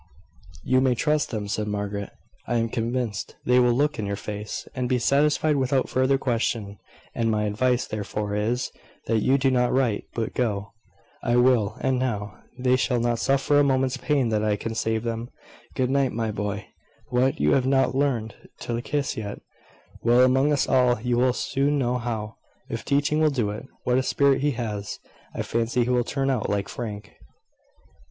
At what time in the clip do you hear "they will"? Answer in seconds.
3.45-3.71